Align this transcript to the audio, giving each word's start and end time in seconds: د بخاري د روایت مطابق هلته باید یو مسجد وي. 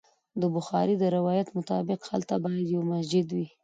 د 0.41 0.43
بخاري 0.55 0.95
د 0.99 1.03
روایت 1.17 1.47
مطابق 1.57 1.99
هلته 2.11 2.35
باید 2.43 2.65
یو 2.73 2.81
مسجد 2.91 3.27
وي. 3.35 3.47